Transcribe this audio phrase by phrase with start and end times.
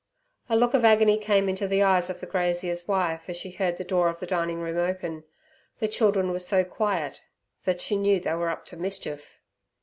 [0.49, 3.77] A look of agony came into the eyes of the grazier's wife as she heard
[3.77, 5.25] the door of the dining room open.
[5.77, 7.21] The children were so quiet,
[7.65, 9.41] that she knew they were up to mischief.